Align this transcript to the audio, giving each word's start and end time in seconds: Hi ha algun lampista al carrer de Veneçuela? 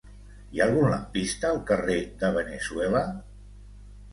Hi 0.55 0.61
ha 0.61 0.63
algun 0.65 0.87
lampista 0.93 1.51
al 1.51 1.61
carrer 1.67 1.99
de 2.25 2.33
Veneçuela? 2.39 3.03